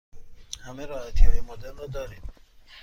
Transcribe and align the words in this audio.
همه 0.61 0.85
راحتی 0.85 1.25
های 1.25 1.41
مدرن 1.41 1.77
را 1.77 1.87
دارید؟ 1.87 2.23